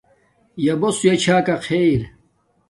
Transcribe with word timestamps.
یݳ 0.63 0.73
بݸس 0.81 0.97
ہݸیݳ 1.01 1.13
چھݳ 1.23 1.37
کݳ 1.45 1.55
خݵر. 1.65 2.01